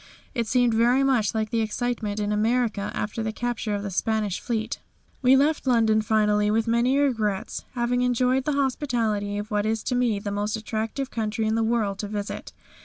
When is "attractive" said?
10.55-11.11